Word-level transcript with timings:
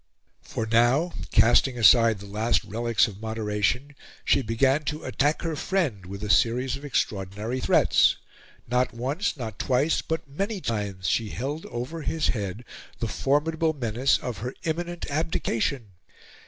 For 0.41 0.65
now, 0.65 1.13
casting 1.31 1.77
aside 1.77 2.17
the 2.17 2.25
last 2.25 2.63
relics 2.63 3.07
of 3.07 3.21
moderation, 3.21 3.93
she 4.25 4.41
began 4.41 4.83
to 4.85 5.03
attack 5.03 5.43
her 5.43 5.55
friend 5.55 6.07
with 6.07 6.23
a 6.23 6.29
series 6.31 6.75
of 6.75 6.83
extraordinary 6.83 7.59
threats. 7.59 8.15
Not 8.67 8.95
once, 8.95 9.37
not 9.37 9.59
twice, 9.59 10.01
but 10.01 10.27
many 10.27 10.59
times 10.59 11.07
she 11.07 11.29
held 11.29 11.67
over 11.67 12.01
his 12.01 12.29
head 12.29 12.65
the 12.97 13.07
formidable 13.07 13.73
menace 13.73 14.17
of 14.17 14.39
her 14.39 14.55
imminent 14.63 15.05
abdication. 15.11 15.91